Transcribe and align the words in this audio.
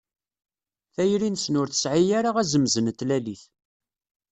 Tayri-nsen 0.93 1.59
ur 1.61 1.67
tesɛi 1.69 2.11
ara 2.19 2.31
azemz 2.41 2.75
n 2.79 2.85
tlalit. 2.99 3.43